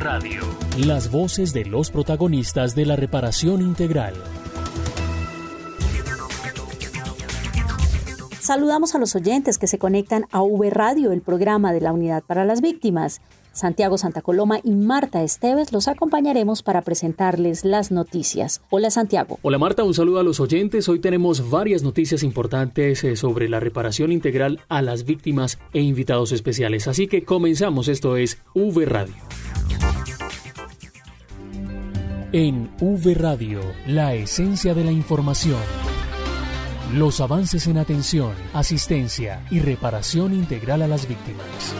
[0.00, 0.40] Radio.
[0.78, 4.14] Las voces de los protagonistas de la reparación integral.
[8.38, 12.22] Saludamos a los oyentes que se conectan a V Radio, el programa de la Unidad
[12.26, 13.20] para las Víctimas.
[13.52, 18.62] Santiago Santa Coloma y Marta Esteves los acompañaremos para presentarles las noticias.
[18.70, 19.38] Hola Santiago.
[19.42, 20.88] Hola Marta, un saludo a los oyentes.
[20.88, 26.32] Hoy tenemos varias noticias importantes eh, sobre la reparación integral a las víctimas e invitados
[26.32, 26.88] especiales.
[26.88, 29.14] Así que comenzamos, esto es V Radio.
[32.32, 35.58] En V Radio, la esencia de la información.
[36.94, 41.74] Los avances en atención, asistencia y reparación integral a las víctimas.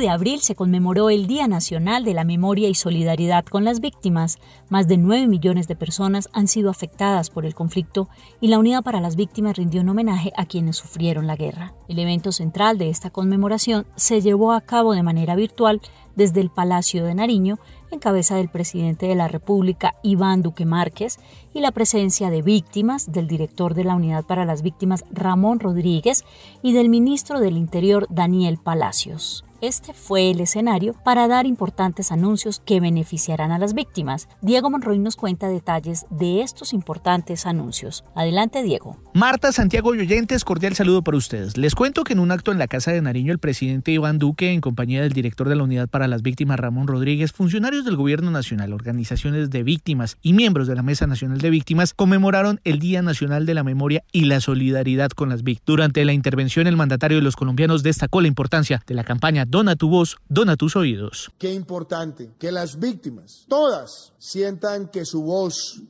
[0.00, 3.80] 9 de abril se conmemoró el Día Nacional de la Memoria y Solidaridad con las
[3.80, 4.38] Víctimas.
[4.70, 8.08] Más de 9 millones de personas han sido afectadas por el conflicto
[8.40, 11.74] y la Unidad para las Víctimas rindió un homenaje a quienes sufrieron la guerra.
[11.86, 15.82] El evento central de esta conmemoración se llevó a cabo de manera virtual
[16.16, 17.58] desde el Palacio de Nariño
[17.90, 21.18] en cabeza del presidente de la República, Iván Duque Márquez,
[21.52, 26.24] y la presencia de víctimas, del director de la Unidad para las Víctimas, Ramón Rodríguez,
[26.62, 29.44] y del ministro del Interior, Daniel Palacios.
[29.62, 34.26] Este fue el escenario para dar importantes anuncios que beneficiarán a las víctimas.
[34.40, 38.02] Diego Monroy nos cuenta detalles de estos importantes anuncios.
[38.14, 38.96] Adelante, Diego.
[39.12, 41.58] Marta, Santiago y oyentes, cordial saludo para ustedes.
[41.58, 44.50] Les cuento que en un acto en la Casa de Nariño, el presidente Iván Duque,
[44.50, 48.30] en compañía del director de la Unidad para las Víctimas, Ramón Rodríguez, funcionarios del Gobierno
[48.30, 53.02] Nacional, organizaciones de víctimas y miembros de la Mesa Nacional de Víctimas, conmemoraron el Día
[53.02, 55.66] Nacional de la Memoria y la Solidaridad con las Víctimas.
[55.66, 59.74] Durante la intervención, el mandatario de los colombianos destacó la importancia de la campaña Dona
[59.74, 61.32] tu voz, dona tus oídos.
[61.36, 65.82] Qué importante que las víctimas, todas, sientan que su voz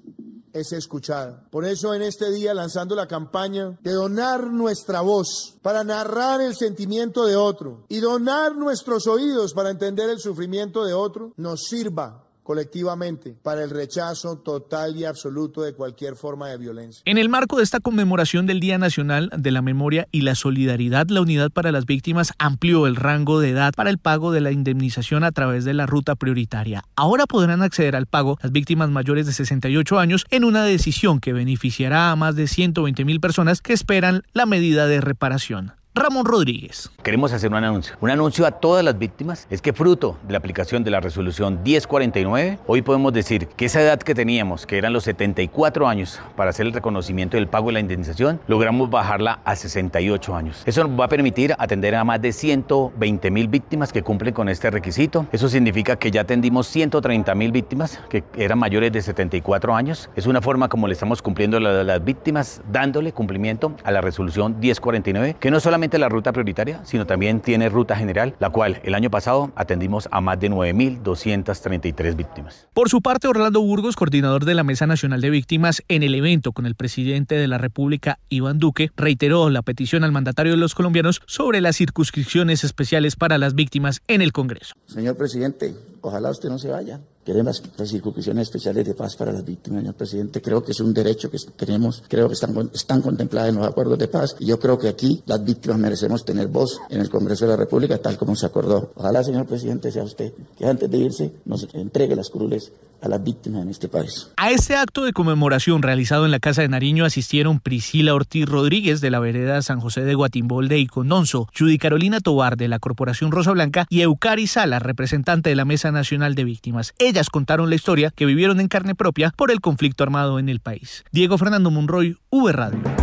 [0.55, 1.45] es escuchada.
[1.51, 6.57] Por eso en este día lanzando la campaña de donar nuestra voz para narrar el
[6.57, 12.30] sentimiento de otro y donar nuestros oídos para entender el sufrimiento de otro, nos sirva
[12.43, 17.03] colectivamente para el rechazo total y absoluto de cualquier forma de violencia.
[17.05, 21.09] En el marco de esta conmemoración del Día Nacional de la Memoria y la Solidaridad,
[21.09, 24.53] la Unidad para las Víctimas amplió el rango de edad para el pago de la
[24.53, 26.85] indemnización a través de la ruta prioritaria.
[26.97, 31.33] Ahora podrán acceder al pago las víctimas mayores de 68 años en una decisión que
[31.33, 35.80] beneficiará a más de 120 mil personas que esperan la medida de reparación.
[35.93, 36.89] Ramón Rodríguez.
[37.03, 37.97] Queremos hacer un anuncio.
[38.01, 41.65] Un anuncio a todas las víctimas es que fruto de la aplicación de la resolución
[41.65, 46.51] 1049, hoy podemos decir que esa edad que teníamos, que eran los 74 años para
[46.51, 50.63] hacer el reconocimiento del pago de la indemnización, logramos bajarla a 68 años.
[50.65, 54.49] Eso nos va a permitir atender a más de 120 mil víctimas que cumplen con
[54.49, 55.27] este requisito.
[55.33, 60.09] Eso significa que ya atendimos 130 mil víctimas que eran mayores de 74 años.
[60.15, 64.61] Es una forma como le estamos cumpliendo a las víctimas, dándole cumplimiento a la resolución
[64.61, 68.95] 1049, que no solamente la ruta prioritaria, sino también tiene ruta general, la cual el
[68.95, 72.69] año pasado atendimos a más de 9.233 víctimas.
[72.75, 76.53] Por su parte, Orlando Burgos, coordinador de la Mesa Nacional de Víctimas, en el evento
[76.53, 80.75] con el presidente de la República, Iván Duque, reiteró la petición al mandatario de los
[80.75, 84.75] colombianos sobre las circunscripciones especiales para las víctimas en el Congreso.
[84.87, 87.01] Señor presidente, ojalá usted no se vaya.
[87.25, 90.41] Queremos las circunscripciones especiales de paz para las víctimas, señor presidente.
[90.41, 93.99] Creo que es un derecho que tenemos, creo que están, están contempladas en los acuerdos
[93.99, 97.45] de paz y yo creo que aquí las víctimas merecemos tener voz en el Congreso
[97.45, 98.93] de la República tal como se acordó.
[98.97, 102.73] Ojalá, señor presidente, sea usted que antes de irse nos entregue las curules
[103.03, 104.31] a las víctimas en este país.
[104.37, 109.01] A este acto de conmemoración realizado en la Casa de Nariño asistieron Priscila Ortiz Rodríguez
[109.01, 113.31] de la vereda San José de Guatimbolde y Condonzo, Judy Carolina Tobar de la Corporación
[113.33, 116.95] Rosa Blanca y Eucari Sala, representante de la Mesa Nacional de Víctimas.
[116.99, 120.61] Ellas contaron la historia que vivieron en carne propia por el conflicto armado en el
[120.61, 121.05] país.
[121.13, 123.00] Diego Fernando Monroy, V Radio.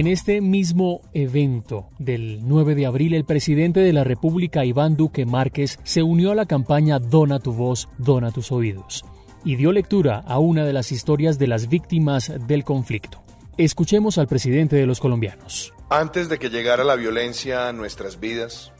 [0.00, 5.26] En este mismo evento del 9 de abril, el presidente de la República, Iván Duque
[5.26, 9.04] Márquez, se unió a la campaña Dona tu voz, dona tus oídos,
[9.44, 13.22] y dio lectura a una de las historias de las víctimas del conflicto.
[13.58, 15.74] Escuchemos al presidente de los colombianos.
[15.90, 18.72] Antes de que llegara la violencia a nuestras vidas,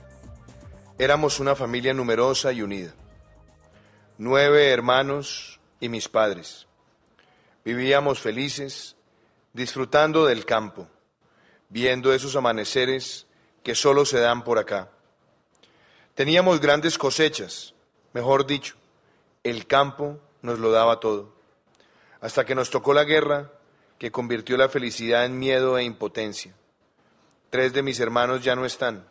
[0.98, 2.94] éramos una familia numerosa y unida.
[4.16, 6.66] Nueve hermanos y mis padres.
[7.62, 8.96] Vivíamos felices,
[9.52, 10.88] disfrutando del campo
[11.70, 13.26] viendo esos amaneceres
[13.62, 14.90] que solo se dan por acá.
[16.14, 17.74] Teníamos grandes cosechas,
[18.12, 18.74] mejor dicho,
[19.44, 21.34] el campo nos lo daba todo,
[22.20, 23.50] hasta que nos tocó la guerra
[23.98, 26.54] que convirtió la felicidad en miedo e impotencia.
[27.50, 29.08] Tres de mis hermanos ya no están.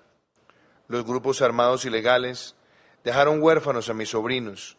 [0.87, 2.55] Los grupos armados ilegales
[3.03, 4.77] dejaron huérfanos a mis sobrinos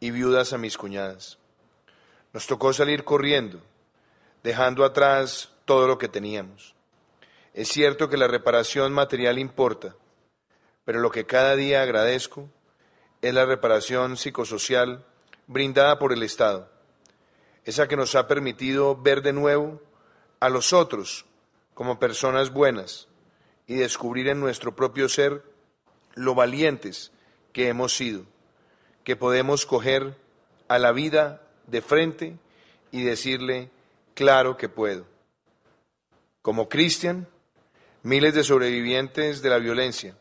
[0.00, 1.38] y viudas a mis cuñadas.
[2.32, 3.60] Nos tocó salir corriendo,
[4.42, 6.71] dejando atrás todo lo que teníamos.
[7.54, 9.94] Es cierto que la reparación material importa,
[10.84, 12.48] pero lo que cada día agradezco
[13.20, 15.04] es la reparación psicosocial
[15.46, 16.70] brindada por el Estado,
[17.64, 19.82] esa que nos ha permitido ver de nuevo
[20.40, 21.26] a los otros
[21.74, 23.08] como personas buenas
[23.66, 25.44] y descubrir en nuestro propio ser
[26.14, 27.12] lo valientes
[27.52, 28.24] que hemos sido,
[29.04, 30.16] que podemos coger
[30.68, 32.38] a la vida de frente
[32.90, 33.70] y decirle,
[34.14, 35.06] claro que puedo.
[36.40, 37.28] Como Cristian,
[38.02, 40.16] miles de sobrevivientes de la violencia,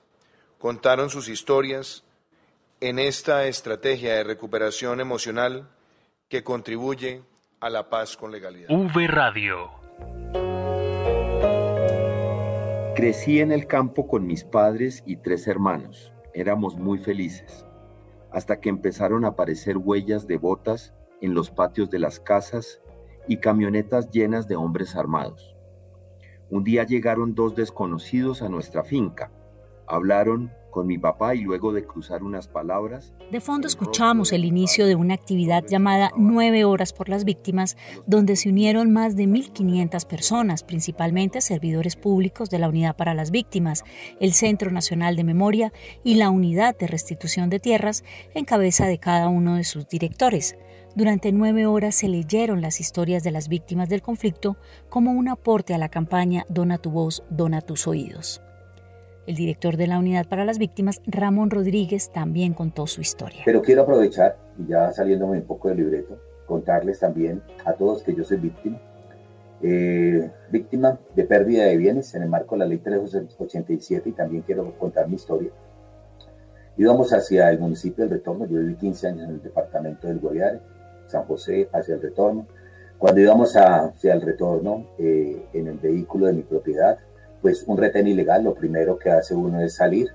[0.59, 2.03] contaron sus historias
[2.79, 5.69] en esta estrategia de recuperación emocional
[6.29, 7.23] que contribuye
[7.59, 8.69] a la paz con legalidad.
[8.69, 9.69] V Radio.
[12.95, 16.13] Crecí en el campo con mis padres y tres hermanos.
[16.33, 17.65] Éramos muy felices,
[18.31, 22.79] hasta que empezaron a aparecer huellas de botas en los patios de las casas
[23.27, 25.55] y camionetas llenas de hombres armados.
[26.51, 29.31] Un día llegaron dos desconocidos a nuestra finca
[29.91, 33.13] Hablaron con mi papá y luego de cruzar unas palabras.
[33.29, 37.75] De fondo escuchamos el inicio de una actividad llamada Nueve Horas por las Víctimas,
[38.07, 43.31] donde se unieron más de 1.500 personas, principalmente servidores públicos de la Unidad para las
[43.31, 43.83] Víctimas,
[44.21, 45.73] el Centro Nacional de Memoria
[46.05, 50.55] y la Unidad de Restitución de Tierras, en cabeza de cada uno de sus directores.
[50.93, 54.57] Durante nueve horas se leyeron las historias de las víctimas del conflicto
[54.89, 58.41] como un aporte a la campaña Dona tu voz, dona tus oídos.
[59.25, 63.43] El director de la Unidad para las Víctimas, Ramón Rodríguez, también contó su historia.
[63.45, 68.13] Pero quiero aprovechar, y ya saliéndome un poco del libreto, contarles también a todos que
[68.13, 68.77] yo soy víctima.
[69.61, 74.41] Eh, víctima de pérdida de bienes en el marco de la ley 387 y también
[74.41, 75.51] quiero contar mi historia.
[76.75, 80.59] Íbamos hacia el municipio del Retorno, yo viví 15 años en el departamento del Guayare,
[81.11, 82.45] San José, hacia el Retorno.
[82.97, 86.97] Cuando íbamos hacia el Retorno eh, en el vehículo de mi propiedad,
[87.41, 90.09] pues un retén ilegal, lo primero que hace uno es salir.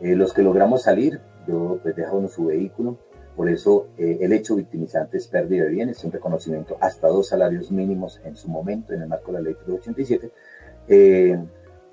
[0.00, 2.98] Eh, los que logramos salir, yo pues deja uno su vehículo,
[3.36, 7.70] por eso eh, el hecho victimizante es pérdida de bienes, un reconocimiento hasta dos salarios
[7.70, 10.30] mínimos en su momento en el marco de la ley 387.
[10.88, 11.38] Eh,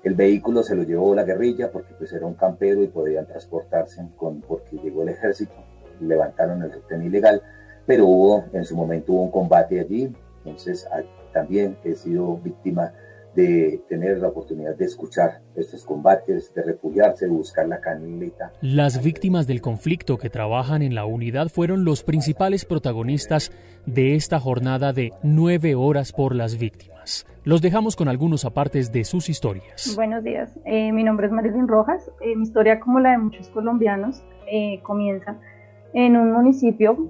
[0.02, 4.02] el vehículo se lo llevó la guerrilla porque pues era un campero y podían transportarse
[4.16, 5.54] con, porque llegó el ejército,
[6.00, 7.42] levantaron el retén ilegal,
[7.88, 10.12] pero hubo en su momento hubo un combate allí,
[10.44, 11.00] entonces ah,
[11.32, 12.92] también he sido víctima
[13.34, 18.52] de tener la oportunidad de escuchar estos combates, de refugiarse, de buscar la canileta.
[18.60, 23.52] Las víctimas del conflicto que trabajan en la unidad fueron los principales protagonistas
[23.86, 27.26] de esta jornada de nueve horas por las víctimas.
[27.44, 29.94] Los dejamos con algunos apartes de sus historias.
[29.96, 32.10] Buenos días, eh, mi nombre es Marilyn Rojas.
[32.20, 35.38] Eh, mi historia, como la de muchos colombianos, eh, comienza
[35.92, 37.08] en un municipio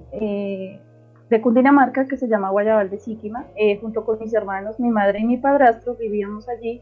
[1.29, 5.19] de Cundinamarca que se llama Guayabal de Síquima, eh, junto con mis hermanos, mi madre
[5.19, 6.81] y mi padrastro vivíamos allí.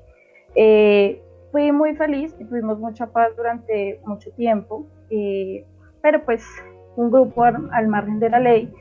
[0.56, 1.22] Eh,
[1.52, 5.66] fui muy feliz y tuvimos mucha paz durante mucho tiempo, eh,
[6.02, 6.46] pero pues
[6.96, 8.74] un grupo al, margen de la ley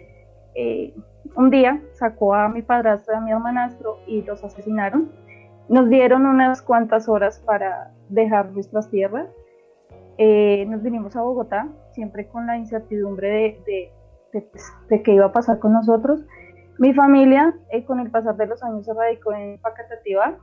[1.35, 5.13] un día sacó a mi padrastro y a mi hermanastro y los asesinaron.
[5.69, 9.29] Nos dieron unas cuantas horas para dejar nuestras tierras.
[10.19, 13.93] Nos vinimos a Bogotá, siempre con la incertidumbre de
[14.43, 16.25] pues, de, qué iba a pasar con nosotros.
[16.79, 20.39] Mi familia, eh, con el pasar de los años, se radicó en Pacatativá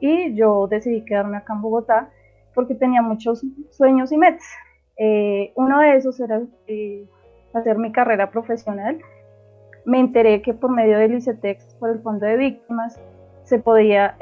[0.00, 2.10] y yo decidí quedarme acá en Bogotá
[2.54, 4.44] porque tenía muchos sueños y metas.
[4.98, 7.06] Eh, uno de esos era eh,
[7.54, 8.98] hacer mi carrera profesional.
[9.86, 13.00] Me enteré que por medio del ICETEX, por el Fondo de Víctimas,
[13.44, 14.14] se podía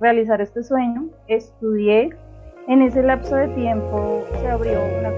[0.00, 1.08] realizar este sueño.
[1.28, 2.10] Estudié.
[2.68, 5.10] En ese lapso de tiempo se abrió una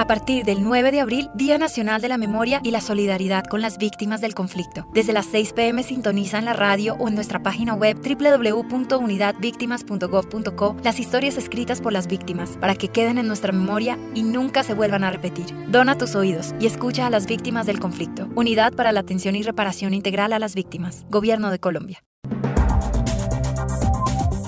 [0.00, 3.60] A partir del 9 de abril, Día Nacional de la Memoria y la Solidaridad con
[3.60, 4.88] las Víctimas del Conflicto.
[4.94, 11.00] Desde las 6 pm sintoniza en la radio o en nuestra página web www.unidadvictimas.gov.co las
[11.00, 15.04] historias escritas por las víctimas para que queden en nuestra memoria y nunca se vuelvan
[15.04, 15.54] a repetir.
[15.68, 18.26] Dona tus oídos y escucha a las víctimas del conflicto.
[18.34, 21.04] Unidad para la Atención y Reparación Integral a las Víctimas.
[21.10, 22.02] Gobierno de Colombia.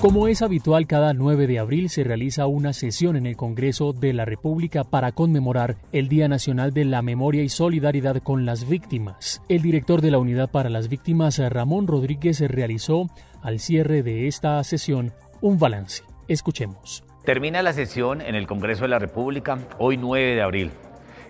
[0.03, 4.13] Como es habitual, cada 9 de abril se realiza una sesión en el Congreso de
[4.13, 9.43] la República para conmemorar el Día Nacional de la Memoria y Solidaridad con las Víctimas.
[9.49, 13.11] El director de la Unidad para las Víctimas, Ramón Rodríguez, realizó
[13.43, 16.03] al cierre de esta sesión un balance.
[16.27, 17.05] Escuchemos.
[17.25, 20.73] Termina la sesión en el Congreso de la República hoy 9 de abril.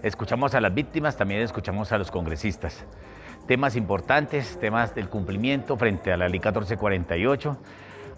[0.02, 2.86] Escuchamos a las víctimas, también escuchamos a los congresistas.
[3.46, 7.58] Temas importantes, temas del cumplimiento frente a la Ley 1448.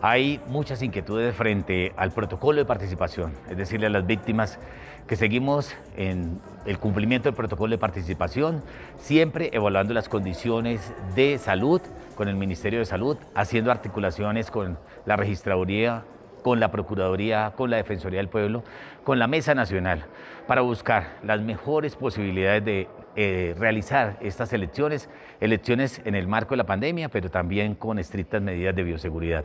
[0.00, 4.58] Hay muchas inquietudes frente al protocolo de participación, es decirle a las víctimas
[5.06, 8.62] que seguimos en el cumplimiento del protocolo de participación,
[8.96, 11.80] siempre evaluando las condiciones de salud
[12.14, 16.04] con el Ministerio de Salud, haciendo articulaciones con la Registraduría,
[16.42, 18.62] con la Procuraduría, con la Defensoría del Pueblo,
[19.02, 20.04] con la Mesa Nacional,
[20.46, 25.08] para buscar las mejores posibilidades de eh, realizar estas elecciones,
[25.40, 29.44] elecciones en el marco de la pandemia, pero también con estrictas medidas de bioseguridad.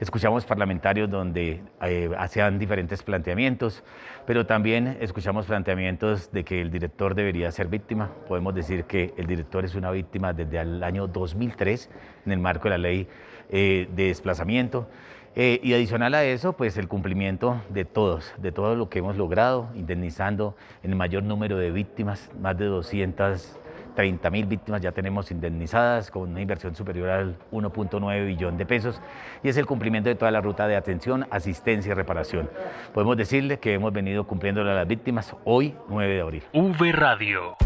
[0.00, 3.84] Escuchamos parlamentarios donde eh, hacían diferentes planteamientos,
[4.26, 8.10] pero también escuchamos planteamientos de que el director debería ser víctima.
[8.26, 11.90] Podemos decir que el director es una víctima desde el año 2003
[12.26, 13.08] en el marco de la ley
[13.50, 14.88] eh, de desplazamiento.
[15.36, 19.16] Eh, y adicional a eso, pues el cumplimiento de todos, de todo lo que hemos
[19.16, 23.58] logrado, indemnizando el mayor número de víctimas, más de 200
[23.94, 29.00] 30 mil víctimas ya tenemos indemnizadas con una inversión superior al 1.9 billón de pesos
[29.42, 32.50] y es el cumplimiento de toda la ruta de atención, asistencia y reparación.
[32.92, 36.42] Podemos decirle que hemos venido cumpliendo a las víctimas hoy, 9 de abril.
[36.52, 37.56] V Radio.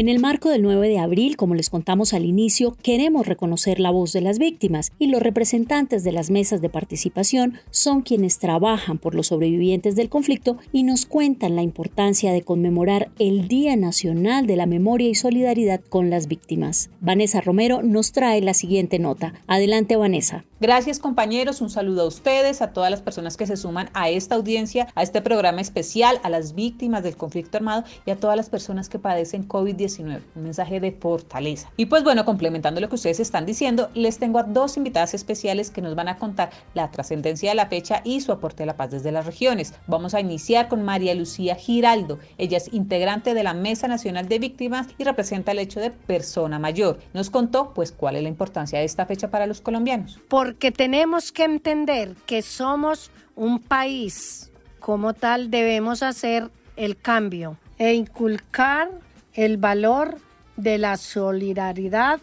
[0.00, 3.90] En el marco del 9 de abril, como les contamos al inicio, queremos reconocer la
[3.90, 8.96] voz de las víctimas y los representantes de las mesas de participación son quienes trabajan
[8.96, 14.46] por los sobrevivientes del conflicto y nos cuentan la importancia de conmemorar el Día Nacional
[14.46, 16.88] de la Memoria y Solidaridad con las Víctimas.
[17.02, 19.34] Vanessa Romero nos trae la siguiente nota.
[19.48, 20.46] Adelante, Vanessa.
[20.62, 24.34] Gracias compañeros, un saludo a ustedes, a todas las personas que se suman a esta
[24.34, 28.50] audiencia, a este programa especial, a las víctimas del conflicto armado y a todas las
[28.50, 29.89] personas que padecen COVID-19.
[29.98, 31.70] Un mensaje de fortaleza.
[31.76, 35.70] Y pues bueno, complementando lo que ustedes están diciendo, les tengo a dos invitadas especiales
[35.70, 38.76] que nos van a contar la trascendencia de la fecha y su aporte a la
[38.76, 39.74] paz desde las regiones.
[39.86, 42.18] Vamos a iniciar con María Lucía Giraldo.
[42.38, 46.58] Ella es integrante de la Mesa Nacional de Víctimas y representa el hecho de persona
[46.58, 46.98] mayor.
[47.12, 51.32] Nos contó pues cuál es la importancia de esta fecha para los colombianos porque tenemos
[51.32, 58.90] que entender que somos un país, como tal debemos hacer el cambio e inculcar
[59.34, 60.16] el valor
[60.56, 62.20] de la solidaridad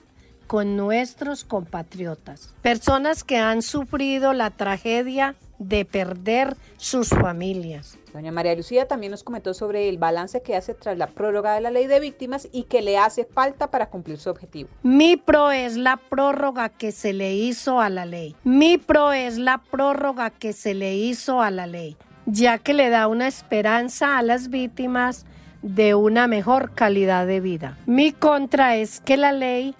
[0.47, 7.97] con nuestros compatriotas, personas que han sufrido la tragedia de perder sus familias.
[8.13, 11.61] Doña María Lucía también nos comentó sobre el balance que hace tras la prórroga de
[11.61, 14.69] la ley de víctimas y que le hace falta para cumplir su objetivo.
[14.83, 18.35] Mi pro es la prórroga que se le hizo a la ley.
[18.43, 22.89] Mi pro es la prórroga que se le hizo a la ley, ya que le
[22.89, 25.25] da una esperanza a las víctimas
[25.61, 27.77] de una mejor calidad de vida.
[27.85, 29.75] Mi contra es que la ley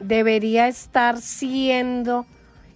[0.00, 2.26] debería estar siendo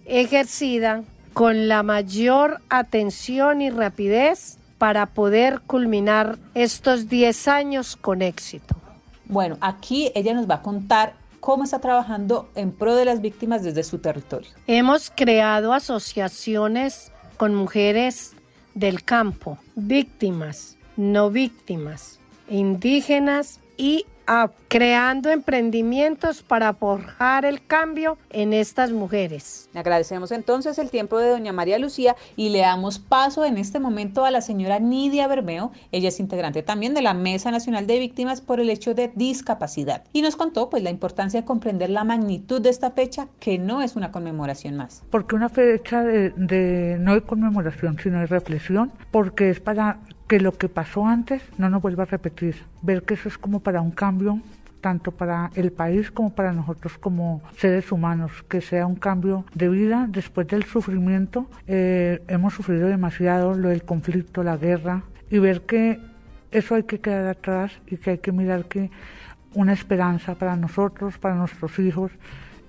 [0.05, 8.75] ejercida con la mayor atención y rapidez para poder culminar estos 10 años con éxito.
[9.25, 13.63] Bueno, aquí ella nos va a contar cómo está trabajando en pro de las víctimas
[13.63, 14.49] desde su territorio.
[14.67, 18.33] Hemos creado asociaciones con mujeres
[18.73, 24.05] del campo, víctimas, no víctimas, indígenas y
[24.67, 29.69] creando emprendimientos para forjar el cambio en estas mujeres.
[29.73, 34.25] Agradecemos entonces el tiempo de doña María Lucía y le damos paso en este momento
[34.25, 35.71] a la señora Nidia Bermeo.
[35.91, 40.03] Ella es integrante también de la Mesa Nacional de Víctimas por el hecho de discapacidad
[40.13, 43.81] y nos contó pues la importancia de comprender la magnitud de esta fecha que no
[43.81, 45.01] es una conmemoración más.
[45.09, 50.39] Porque una fecha de, de no de conmemoración sino de reflexión porque es para que
[50.39, 53.81] lo que pasó antes no nos vuelva a repetir, ver que eso es como para
[53.81, 54.39] un cambio
[54.79, 59.67] tanto para el país como para nosotros como seres humanos, que sea un cambio de
[59.67, 61.47] vida después del sufrimiento.
[61.67, 65.99] Eh, hemos sufrido demasiado lo del conflicto, la guerra, y ver que
[66.51, 68.89] eso hay que quedar atrás y que hay que mirar que
[69.53, 72.11] una esperanza para nosotros, para nuestros hijos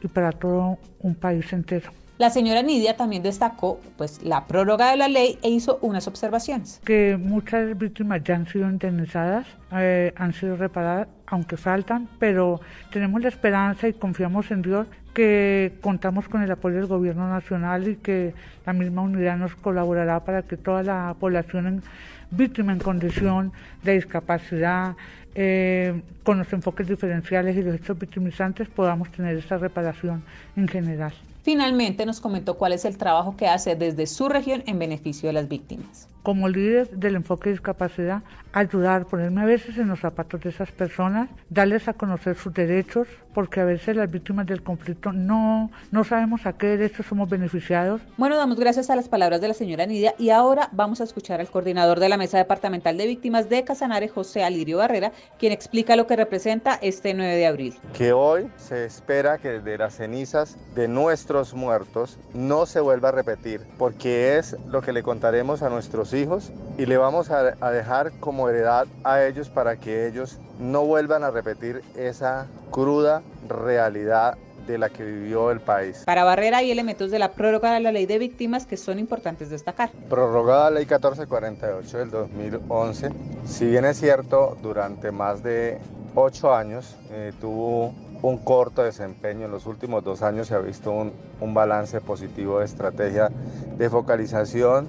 [0.03, 1.93] y para todo un país entero.
[2.21, 6.79] La señora Nidia también destacó pues, la prórroga de la ley e hizo unas observaciones.
[6.85, 12.61] Que muchas víctimas ya han sido indemnizadas, eh, han sido reparadas, aunque faltan, pero
[12.93, 17.89] tenemos la esperanza y confiamos en Dios que contamos con el apoyo del gobierno nacional
[17.89, 18.35] y que
[18.67, 21.83] la misma unidad nos colaborará para que toda la población
[22.31, 23.51] víctima en condición
[23.83, 24.95] de discapacidad,
[25.35, 30.23] eh, con los enfoques diferenciales y los hechos victimizantes podamos tener esa reparación
[30.55, 31.15] en general.
[31.43, 35.33] Finalmente nos comentó cuál es el trabajo que hace desde su región en beneficio de
[35.33, 36.07] las víctimas.
[36.23, 40.71] como líder del enfoque de discapacidad, ayudar, ponerme a veces en los zapatos de esas
[40.71, 46.05] personas, darles a conocer sus derechos, porque a veces las víctimas del conflicto no, no
[46.05, 48.01] sabemos a qué derechos somos beneficiados.
[48.17, 51.41] Bueno, damos gracias a las palabras de la señora Nidia y ahora vamos a escuchar
[51.41, 55.97] al coordinador de la Mesa Departamental de Víctimas de Casanare, José Alirio Barrera, quien explica
[55.97, 57.79] lo que representa este 9 de abril.
[57.95, 60.89] Que hoy se espera que de las cenizas de
[61.31, 66.13] nuestros muertos no se vuelva a repetir, porque es lo que le contaremos a nuestros
[66.13, 70.85] hijos y le vamos a, a dejar como heredad a ellos para que ellos no
[70.85, 76.03] vuelvan a repetir esa cruda realidad de la que vivió el país.
[76.05, 79.51] Para Barrera hay elementos de la prórroga de la ley de víctimas que son importantes
[79.51, 79.91] destacar.
[80.09, 83.11] Prorrogada la ley 1448 del 2011,
[83.47, 85.79] si bien es cierto, durante más de
[86.15, 89.47] ocho años eh, tuvo un corto desempeño.
[89.47, 93.31] En los últimos dos años se ha visto un, un balance positivo de estrategia
[93.77, 94.89] de focalización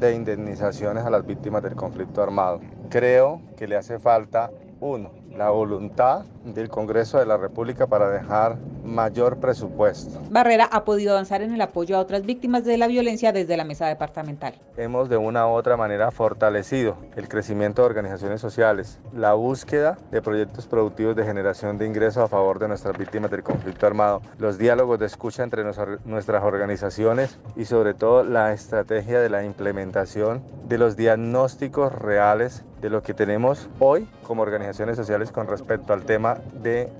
[0.00, 2.60] de indemnizaciones a las víctimas del conflicto armado.
[2.90, 4.50] Creo que le hace falta,
[4.80, 10.20] uno, la voluntad del Congreso de la República para dejar mayor presupuesto.
[10.30, 13.64] Barrera ha podido avanzar en el apoyo a otras víctimas de la violencia desde la
[13.64, 14.54] mesa departamental.
[14.76, 20.22] Hemos de una u otra manera fortalecido el crecimiento de organizaciones sociales, la búsqueda de
[20.22, 24.58] proyectos productivos de generación de ingresos a favor de nuestras víctimas del conflicto armado, los
[24.58, 30.78] diálogos de escucha entre nuestras organizaciones y sobre todo la estrategia de la implementación de
[30.78, 36.38] los diagnósticos reales de lo que tenemos hoy como organizaciones sociales con respecto al tema
[36.62, 36.90] de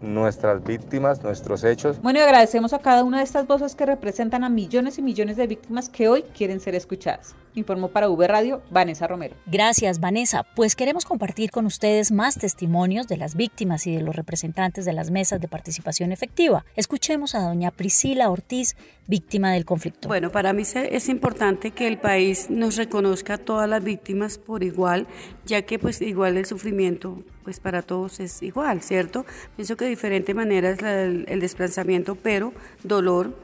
[0.00, 2.00] nuestras víctimas, nuestros hechos.
[2.02, 5.36] Bueno, y agradecemos a cada una de estas voces que representan a millones y millones
[5.36, 7.34] de víctimas que hoy quieren ser escuchadas.
[7.54, 9.34] Informó para V Radio Vanessa Romero.
[9.46, 10.44] Gracias, Vanessa.
[10.54, 14.92] Pues queremos compartir con ustedes más testimonios de las víctimas y de los representantes de
[14.92, 16.64] las mesas de participación efectiva.
[16.76, 18.76] Escuchemos a doña Priscila Ortiz,
[19.08, 20.06] víctima del conflicto.
[20.06, 24.62] Bueno, para mí es importante que el país nos reconozca a todas las víctimas por
[24.62, 25.08] igual,
[25.44, 29.24] ya que pues igual el sufrimiento pues para todos es igual, ¿cierto?
[29.56, 32.52] Pienso que de diferente manera es el, desplazamiento, pero
[32.82, 33.34] dolor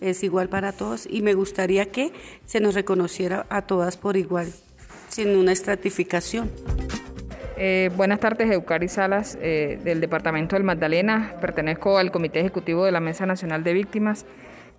[0.00, 2.12] es igual para todos y me gustaría que
[2.44, 4.52] se nos reconociera a todas por igual,
[5.08, 6.50] sin una estratificación.
[7.56, 11.36] Eh, buenas tardes, Eucari Salas, eh, del Departamento del Magdalena.
[11.40, 14.26] Pertenezco al Comité Ejecutivo de la Mesa Nacional de Víctimas.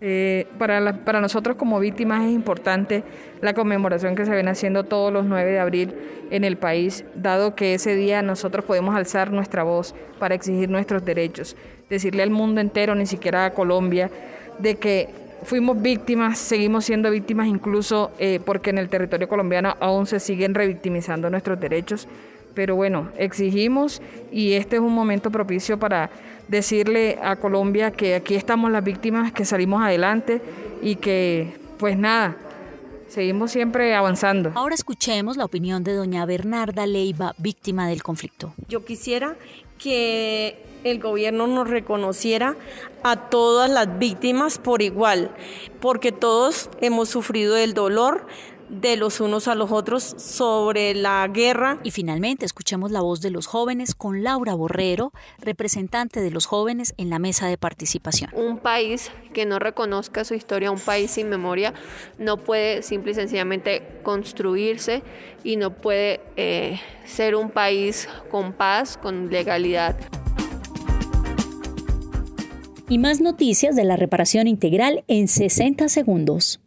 [0.06, 3.06] Eh, para, para nosotros como víctimas es importante
[3.40, 5.96] la conmemoración que se viene haciendo todos los 9 de abril
[6.30, 11.06] en el país, dado que ese día nosotros podemos alzar nuestra voz para exigir nuestros
[11.06, 11.56] derechos,
[11.90, 14.12] decirle al mundo entero, ni siquiera a Colombia,
[14.60, 15.08] de que
[15.44, 20.54] fuimos víctimas, seguimos siendo víctimas incluso eh, porque en el territorio colombiano aún se siguen
[20.54, 22.10] revictimizando nuestros derechos.
[22.54, 26.10] Pero bueno, exigimos y este es un momento propicio para
[26.48, 30.42] decirle a Colombia que aquí estamos las víctimas, que salimos adelante
[30.82, 32.38] y que pues nada,
[33.08, 34.52] seguimos siempre avanzando.
[34.56, 38.54] Ahora escuchemos la opinión de doña Bernarda Leiva, víctima del conflicto.
[38.68, 39.36] Yo quisiera
[39.78, 42.56] que el gobierno nos reconociera
[43.04, 45.32] a todas las víctimas por igual,
[45.80, 48.26] porque todos hemos sufrido el dolor
[48.74, 51.80] de los unos a los otros sobre la guerra.
[51.84, 56.94] Y finalmente escuchemos la voz de los jóvenes con Laura Borrero, representante de los jóvenes
[56.98, 58.32] en la mesa de participación.
[58.34, 61.74] Un país que no reconozca su historia, un país sin memoria,
[62.18, 65.04] no puede simple y sencillamente construirse
[65.44, 69.96] y no puede eh, ser un país con paz, con legalidad.
[72.90, 76.63] Y más noticias de la reparación integral en 60 segundos.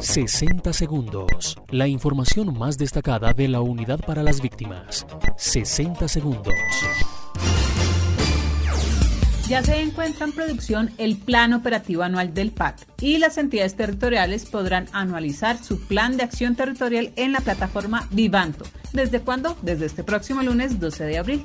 [0.00, 1.58] 60 segundos.
[1.68, 5.06] La información más destacada de la Unidad para las Víctimas.
[5.36, 6.54] 60 segundos.
[9.48, 14.46] Ya se encuentra en producción el Plan Operativo Anual del PAC y las entidades territoriales
[14.46, 18.64] podrán anualizar su plan de acción territorial en la plataforma Vivanto.
[18.92, 19.56] ¿Desde cuándo?
[19.60, 21.42] Desde este próximo lunes 12 de abril.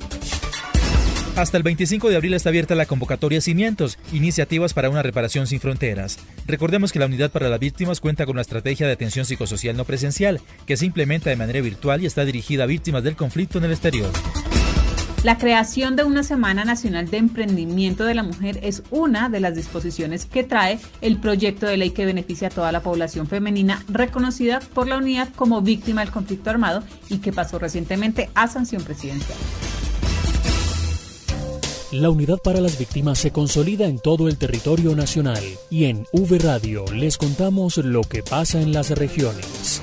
[1.36, 5.60] Hasta el 25 de abril está abierta la convocatoria Cimientos, iniciativas para una reparación sin
[5.60, 6.18] fronteras.
[6.46, 9.84] Recordemos que la Unidad para las Víctimas cuenta con una estrategia de atención psicosocial no
[9.84, 13.64] presencial, que se implementa de manera virtual y está dirigida a víctimas del conflicto en
[13.64, 14.10] el exterior.
[15.24, 19.54] La creación de una Semana Nacional de Emprendimiento de la Mujer es una de las
[19.54, 24.60] disposiciones que trae el proyecto de ley que beneficia a toda la población femenina reconocida
[24.72, 29.36] por la unidad como víctima del conflicto armado y que pasó recientemente a sanción presidencial.
[31.98, 36.38] La unidad para las víctimas se consolida en todo el territorio nacional y en V
[36.40, 39.80] Radio les contamos lo que pasa en las regiones.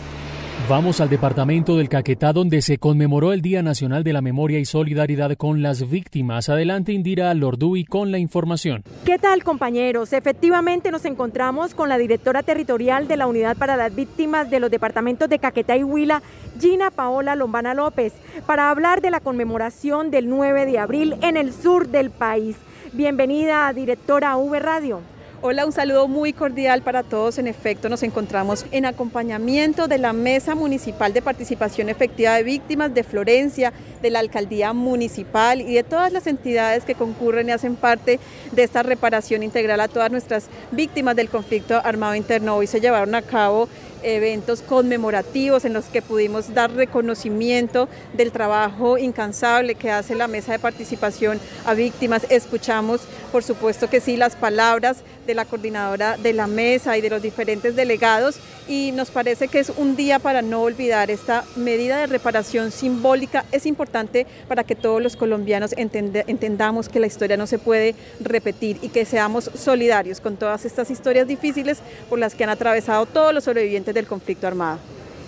[0.69, 4.65] Vamos al departamento del Caquetá donde se conmemoró el Día Nacional de la Memoria y
[4.65, 6.47] Solidaridad con las Víctimas.
[6.47, 8.81] Adelante Indira Lordui con la información.
[9.03, 10.13] ¿Qué tal compañeros?
[10.13, 14.71] Efectivamente nos encontramos con la directora territorial de la Unidad para las Víctimas de los
[14.71, 16.23] departamentos de Caquetá y Huila,
[16.57, 18.13] Gina Paola Lombana López,
[18.45, 22.55] para hablar de la conmemoración del 9 de abril en el sur del país.
[22.93, 25.01] Bienvenida directora V Radio.
[25.45, 27.37] Hola, un saludo muy cordial para todos.
[27.37, 32.93] En efecto, nos encontramos en acompañamiento de la Mesa Municipal de Participación Efectiva de Víctimas
[32.93, 37.75] de Florencia, de la Alcaldía Municipal y de todas las entidades que concurren y hacen
[37.75, 38.21] parte
[38.53, 42.55] de esta reparación integral a todas nuestras víctimas del conflicto armado interno.
[42.55, 43.67] Hoy se llevaron a cabo
[44.03, 50.51] eventos conmemorativos en los que pudimos dar reconocimiento del trabajo incansable que hace la mesa
[50.51, 52.25] de participación a víctimas.
[52.29, 53.01] Escuchamos,
[53.31, 57.21] por supuesto que sí, las palabras de la coordinadora de la mesa y de los
[57.21, 62.07] diferentes delegados y nos parece que es un día para no olvidar esta medida de
[62.07, 63.45] reparación simbólica.
[63.51, 68.79] Es importante para que todos los colombianos entendamos que la historia no se puede repetir
[68.81, 73.33] y que seamos solidarios con todas estas historias difíciles por las que han atravesado todos
[73.33, 74.79] los sobrevivientes del conflicto armado.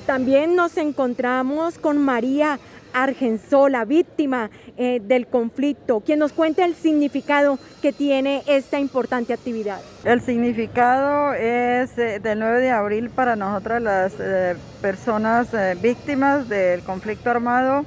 [0.06, 2.60] También nos encontramos con María
[2.96, 9.82] Argensola, víctima eh, del conflicto, quien nos cuenta el significado que tiene esta importante actividad.
[10.06, 15.50] El significado es eh, del 9 de abril para nosotras las eh, personas
[15.82, 17.84] víctimas del conflicto armado,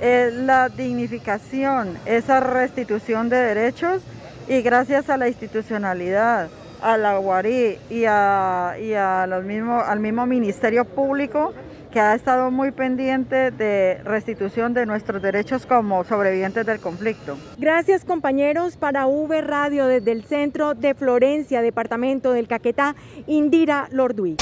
[0.00, 4.02] es la dignificación, esa restitución de derechos
[4.48, 6.48] y gracias a la institucionalidad
[6.80, 9.44] a la UARI y a los
[9.88, 11.54] al mismo Ministerio Público
[11.94, 17.38] que ha estado muy pendiente de restitución de nuestros derechos como sobrevivientes del conflicto.
[17.56, 22.96] Gracias compañeros para V Radio desde el centro de Florencia, departamento del Caquetá,
[23.28, 24.36] Indira Lorduí.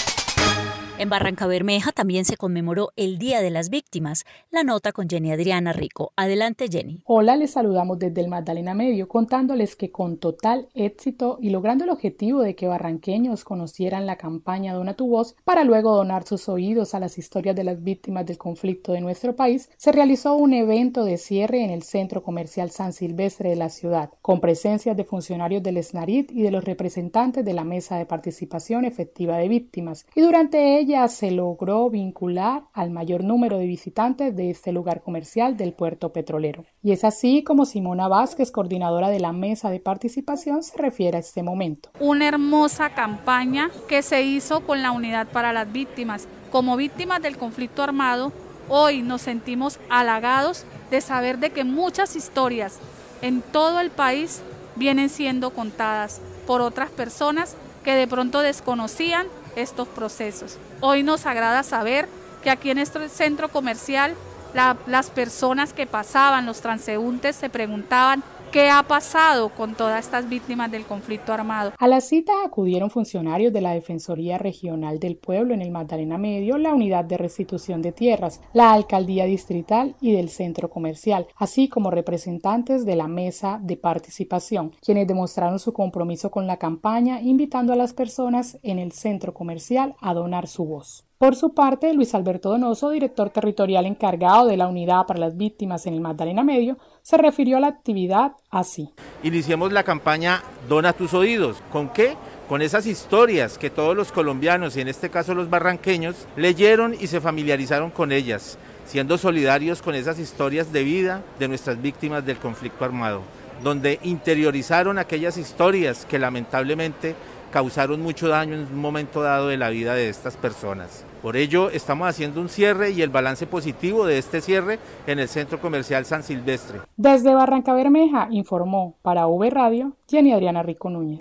[1.03, 4.25] En Barranca Bermeja también se conmemoró el Día de las Víctimas.
[4.53, 6.13] La nota con Jenny Adriana Rico.
[6.15, 7.03] Adelante, Jenny.
[7.07, 11.91] Hola, les saludamos desde el Magdalena Medio contándoles que con total éxito y logrando el
[11.91, 16.95] objetivo de que barranqueños conocieran la campaña Dona tu voz para luego donar sus oídos
[16.95, 21.05] a las historias de las víctimas del conflicto de nuestro país, se realizó un evento
[21.05, 25.65] de cierre en el Centro Comercial San Silvestre de la ciudad, con presencias de funcionarios
[25.65, 30.07] del SNARIT y de los representantes de la Mesa de Participación Efectiva de Víctimas.
[30.15, 35.57] Y durante ella se logró vincular al mayor número de visitantes de este lugar comercial
[35.57, 36.65] del puerto petrolero.
[36.83, 41.21] Y es así como Simona Vázquez, coordinadora de la mesa de participación, se refiere a
[41.21, 41.91] este momento.
[41.99, 46.29] Una hermosa campaña que se hizo con la unidad para las víctimas.
[46.51, 48.33] Como víctimas del conflicto armado,
[48.69, 52.79] hoy nos sentimos halagados de saber de que muchas historias
[53.23, 54.43] en todo el país
[54.77, 59.27] vienen siendo contadas por otras personas que de pronto desconocían
[59.57, 60.59] estos procesos.
[60.85, 62.09] Hoy nos agrada saber
[62.43, 64.17] que aquí en este centro comercial
[64.53, 70.71] las personas que pasaban, los transeúntes, se preguntaban ¿Qué ha pasado con todas estas víctimas
[70.71, 71.73] del conflicto armado?
[71.79, 76.59] A la cita acudieron funcionarios de la Defensoría Regional del Pueblo en el Magdalena Medio,
[76.59, 81.91] la Unidad de Restitución de Tierras, la Alcaldía Distrital y del Centro Comercial, así como
[81.91, 87.77] representantes de la Mesa de Participación, quienes demostraron su compromiso con la campaña, invitando a
[87.77, 91.07] las personas en el Centro Comercial a donar su voz.
[91.23, 95.87] Por su parte, Luis Alberto Donoso, director territorial encargado de la Unidad para las Víctimas
[95.87, 98.93] en el Magdalena Medio, se refirió a la actividad así.
[99.23, 101.63] Iniciamos la campaña Dona tus oídos.
[101.71, 102.17] ¿Con qué?
[102.49, 107.07] Con esas historias que todos los colombianos, y en este caso los barranqueños, leyeron y
[107.07, 112.39] se familiarizaron con ellas, siendo solidarios con esas historias de vida de nuestras víctimas del
[112.39, 113.23] conflicto armado,
[113.63, 117.15] donde interiorizaron aquellas historias que lamentablemente
[117.53, 121.05] causaron mucho daño en un momento dado de la vida de estas personas.
[121.23, 125.29] Por ello, estamos haciendo un cierre y el balance positivo de este cierre en el
[125.29, 126.81] Centro Comercial San Silvestre.
[126.97, 131.21] Desde Barranca Bermeja informó para V Radio Jenny Adriana Rico Núñez.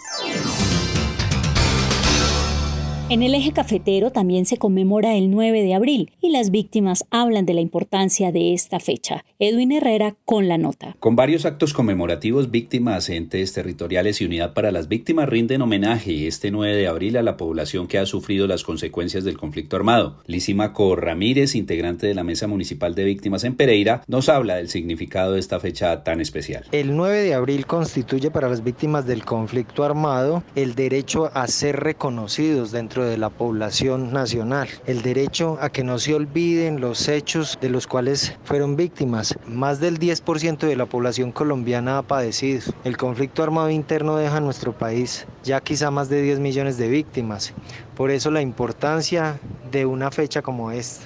[3.12, 7.45] En el eje cafetero también se conmemora el 9 de abril y las víctimas hablan
[7.45, 9.26] de la importancia de esta fecha.
[9.38, 10.95] Edwin Herrera con la nota.
[11.02, 16.52] Con varios actos conmemorativos, víctimas, entes territoriales y unidad para las víctimas rinden homenaje este
[16.52, 20.21] 9 de abril a la población que ha sufrido las consecuencias del conflicto armado.
[20.26, 25.34] Lisímaco Ramírez, integrante de la Mesa Municipal de Víctimas en Pereira, nos habla del significado
[25.34, 26.63] de esta fecha tan especial.
[26.71, 31.76] El 9 de abril constituye para las víctimas del conflicto armado el derecho a ser
[31.82, 34.68] reconocidos dentro de la población nacional.
[34.86, 39.38] El derecho a que no se olviden los hechos de los cuales fueron víctimas.
[39.46, 42.62] Más del 10% de la población colombiana ha padecido.
[42.84, 47.54] El conflicto armado interno deja nuestro país ya quizá más de 10 millones de víctimas.
[47.95, 49.39] Por eso la importancia
[49.71, 51.06] de una fecha como esta.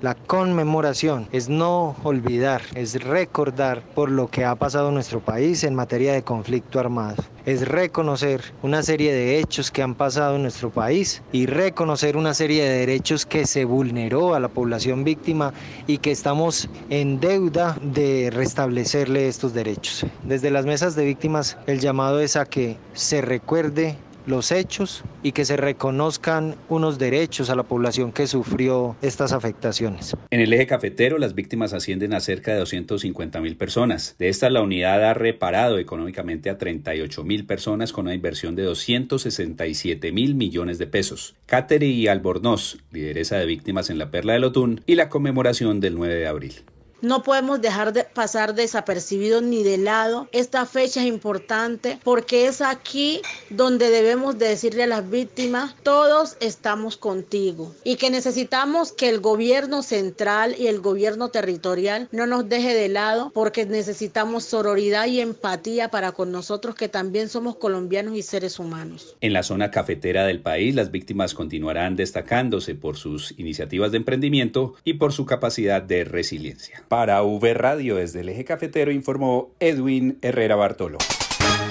[0.00, 5.74] La conmemoración es no olvidar, es recordar por lo que ha pasado nuestro país en
[5.74, 7.22] materia de conflicto armado.
[7.44, 12.34] Es reconocer una serie de hechos que han pasado en nuestro país y reconocer una
[12.34, 15.52] serie de derechos que se vulneró a la población víctima
[15.86, 20.04] y que estamos en deuda de restablecerle estos derechos.
[20.24, 23.96] Desde las mesas de víctimas el llamado es a que se recuerde
[24.26, 30.16] los hechos y que se reconozcan unos derechos a la población que sufrió estas afectaciones.
[30.30, 34.16] En el eje cafetero, las víctimas ascienden a cerca de 250 mil personas.
[34.18, 38.64] De estas, la unidad ha reparado económicamente a 38 mil personas con una inversión de
[38.64, 41.34] 267 mil millones de pesos.
[41.46, 46.14] Cateri Albornoz, lideresa de víctimas en la Perla del Otún, y la conmemoración del 9
[46.14, 46.54] de abril.
[47.02, 50.28] No podemos dejar de pasar desapercibidos ni de lado.
[50.32, 56.96] Esta fecha es importante porque es aquí donde debemos decirle a las víctimas, todos estamos
[56.96, 62.74] contigo y que necesitamos que el gobierno central y el gobierno territorial no nos deje
[62.74, 68.22] de lado porque necesitamos sororidad y empatía para con nosotros que también somos colombianos y
[68.22, 69.16] seres humanos.
[69.20, 74.74] En la zona cafetera del país, las víctimas continuarán destacándose por sus iniciativas de emprendimiento
[74.82, 76.84] y por su capacidad de resiliencia.
[76.88, 80.98] Para V Radio desde el eje cafetero informó Edwin Herrera Bartolo.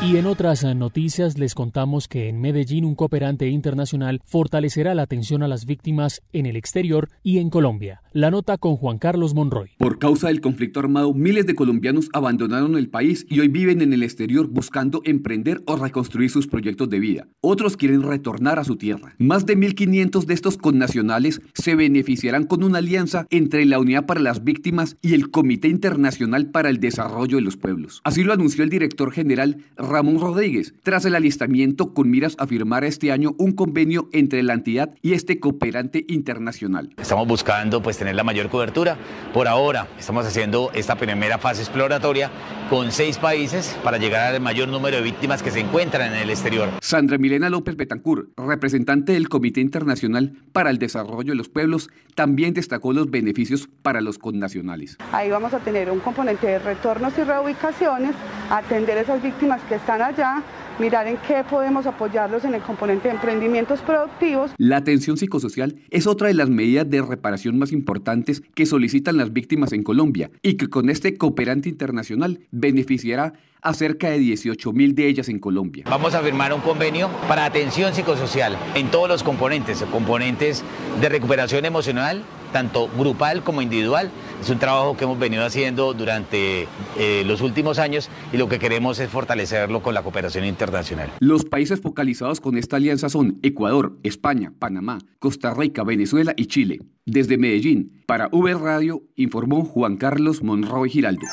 [0.07, 5.41] Y en otras noticias les contamos que en Medellín un cooperante internacional fortalecerá la atención
[5.41, 8.03] a las víctimas en el exterior y en Colombia.
[8.13, 9.71] La nota con Juan Carlos Monroy.
[9.79, 13.93] Por causa del conflicto armado, miles de colombianos abandonaron el país y hoy viven en
[13.93, 17.27] el exterior buscando emprender o reconstruir sus proyectos de vida.
[17.41, 19.15] Otros quieren retornar a su tierra.
[19.17, 24.21] Más de 1.500 de estos connacionales se beneficiarán con una alianza entre la Unidad para
[24.21, 28.01] las Víctimas y el Comité Internacional para el Desarrollo de los Pueblos.
[28.03, 29.57] Así lo anunció el director general
[29.95, 34.51] Ramón Rodríguez, tras el alistamiento con miras a firmar este año un convenio entre la
[34.51, 36.93] entidad y este cooperante internacional.
[36.97, 38.97] Estamos buscando pues tener la mayor cobertura.
[39.33, 42.29] Por ahora estamos haciendo esta primera fase exploratoria
[42.69, 46.29] con seis países para llegar al mayor número de víctimas que se encuentran en el
[46.29, 46.67] exterior.
[46.81, 52.53] Sandra Milena López Betancur, representante del Comité Internacional para el Desarrollo de los Pueblos, también
[52.53, 54.97] destacó los beneficios para los connacionales.
[55.13, 58.13] Ahí vamos a tener un componente de retornos y reubicaciones,
[58.49, 60.41] atender a esas víctimas que están allá,
[60.79, 64.49] mirar en qué podemos apoyarlos en el componente de emprendimientos productivos.
[64.57, 69.31] La atención psicosocial es otra de las medidas de reparación más importantes que solicitan las
[69.31, 74.95] víctimas en Colombia y que con este cooperante internacional beneficiará a cerca de 18 mil
[74.95, 75.85] de ellas en Colombia.
[75.87, 80.63] Vamos a firmar un convenio para atención psicosocial en todos los componentes, componentes
[80.99, 84.09] de recuperación emocional, tanto grupal como individual.
[84.41, 86.67] Es un trabajo que hemos venido haciendo durante
[86.97, 91.11] eh, los últimos años y lo que queremos es fortalecerlo con la cooperación internacional.
[91.19, 96.81] Los países focalizados con esta alianza son Ecuador, España, Panamá, Costa Rica, Venezuela y Chile.
[97.05, 101.25] Desde Medellín, para V Radio, informó Juan Carlos Monroy Giraldo.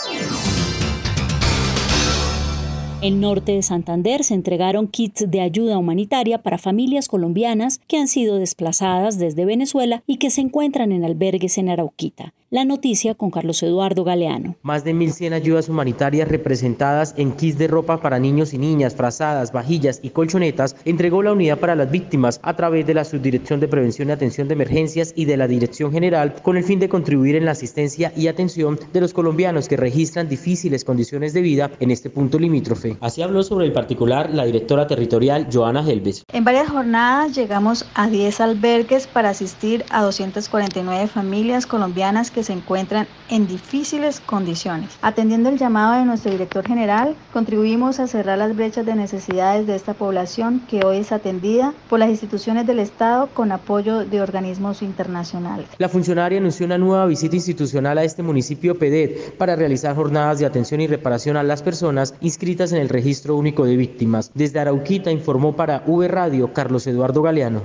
[3.03, 8.07] En norte de Santander se entregaron kits de ayuda humanitaria para familias colombianas que han
[8.07, 12.33] sido desplazadas desde Venezuela y que se encuentran en albergues en Arauquita.
[12.53, 14.57] La noticia con Carlos Eduardo Galeano.
[14.63, 19.53] Más de 1.100 ayudas humanitarias representadas en kits de ropa para niños y niñas, frazadas,
[19.53, 23.69] vajillas y colchonetas entregó la unidad para las víctimas a través de la Subdirección de
[23.69, 27.37] Prevención y Atención de Emergencias y de la Dirección General con el fin de contribuir
[27.37, 31.91] en la asistencia y atención de los colombianos que registran difíciles condiciones de vida en
[31.91, 32.99] este punto limítrofe.
[33.01, 36.23] Así habló sobre el particular la directora territorial Joana Helves.
[36.35, 42.53] En varias jornadas llegamos a 10 albergues para asistir a 249 familias colombianas que se
[42.55, 44.99] encuentran en difíciles condiciones.
[45.01, 49.77] Atendiendo el llamado de nuestro director general, contribuimos a cerrar las brechas de necesidades de
[49.77, 54.83] esta población que hoy es atendida por las instituciones del Estado con apoyo de organismos
[54.83, 55.69] internacionales.
[55.79, 60.47] La funcionaria anunció una nueva visita institucional a este municipio PEDET para realizar jornadas de
[60.47, 64.33] atención y reparación a las personas inscritas en el Registro Único de Víctimas.
[64.35, 67.63] Desde Arauquita informó para V Radio Carlos Eduardo Galeano.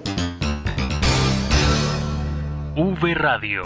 [2.75, 3.63] V Radio.